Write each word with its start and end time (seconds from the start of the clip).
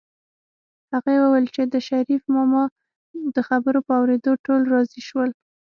هغې 0.93 1.15
وویل 1.19 1.47
چې 1.55 1.63
د 1.73 1.75
شريف 1.87 2.21
ماما 2.35 2.63
د 3.35 3.37
خبرو 3.47 3.79
په 3.87 3.93
اورېدو 3.99 4.31
ټول 4.45 4.61
راضي 4.73 5.01
شول 5.07 5.29